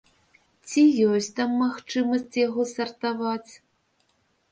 Ці 0.69 0.81
ёсць 1.09 1.27
там 1.39 1.49
магчымасць 1.63 2.39
яго 2.47 2.65
сартаваць? 2.71 3.51